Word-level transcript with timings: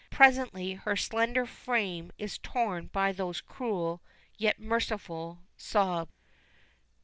Presently 0.09 0.73
her 0.73 0.95
slender 0.95 1.45
frame 1.45 2.11
is 2.17 2.39
torn 2.39 2.87
by 2.87 3.11
those 3.11 3.39
cruel, 3.39 4.01
yet 4.35 4.57
merciful 4.59 5.43
sobs! 5.57 6.11